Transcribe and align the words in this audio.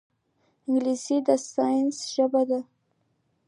انګلیسي 0.67 1.17
د 1.27 1.29
ساینس 1.51 1.97
ژبه 2.13 2.41
ده 2.49 2.59